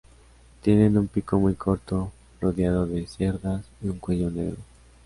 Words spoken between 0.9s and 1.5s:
un pico